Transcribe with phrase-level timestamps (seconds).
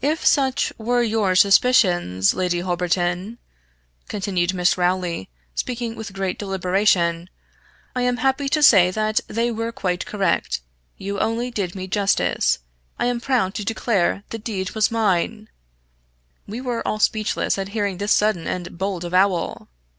[0.00, 3.36] "If such were your suspicions, Lady Holberton,"
[4.08, 7.28] continued Miss Rowley, speaking with great deliberation
[7.94, 10.62] "I am happy to say they were quite correct
[10.96, 12.60] you only did me justice
[12.98, 15.50] I am proud to declare the deed was mine"
[16.48, 19.68] We were all speechless at hearing this sudden and bold avowal.